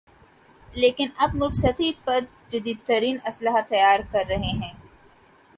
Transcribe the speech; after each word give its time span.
لیکن 0.73 1.07
اب 1.17 1.35
ملک 1.35 1.55
سطحی 1.55 1.91
پر 2.05 2.19
جدیدترین 2.49 3.17
اسلحہ 3.25 3.61
تیار 3.69 3.99
کررہے 4.11 4.51
ہیں 4.57 4.73